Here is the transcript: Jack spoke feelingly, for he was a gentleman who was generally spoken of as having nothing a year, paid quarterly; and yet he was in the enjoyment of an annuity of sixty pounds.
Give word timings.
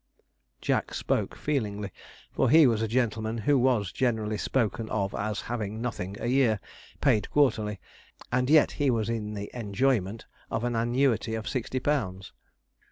Jack 0.61 0.95
spoke 0.95 1.35
feelingly, 1.35 1.91
for 2.31 2.49
he 2.49 2.65
was 2.65 2.81
a 2.81 2.87
gentleman 2.87 3.37
who 3.37 3.55
was 3.55 3.91
generally 3.91 4.35
spoken 4.39 4.89
of 4.89 5.13
as 5.13 5.41
having 5.41 5.79
nothing 5.79 6.17
a 6.19 6.25
year, 6.25 6.59
paid 7.01 7.29
quarterly; 7.29 7.79
and 8.31 8.49
yet 8.49 8.71
he 8.71 8.89
was 8.89 9.09
in 9.09 9.35
the 9.35 9.51
enjoyment 9.53 10.25
of 10.49 10.63
an 10.63 10.75
annuity 10.75 11.35
of 11.35 11.47
sixty 11.47 11.79
pounds. 11.79 12.33